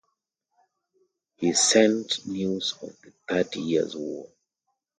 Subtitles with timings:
[1.35, 4.31] He sent news of the Thirty Years War.